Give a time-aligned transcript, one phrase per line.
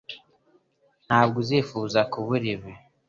[1.07, 2.71] Ntabwo uzifuza kubura ibi